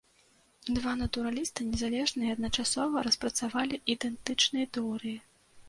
Два 0.77 0.93
натураліста 1.01 1.65
незалежна 1.67 2.21
і 2.27 2.33
адначасова 2.37 3.05
распрацавалі 3.11 3.81
ідэнтычныя 3.97 4.65
тэорыі. 4.79 5.17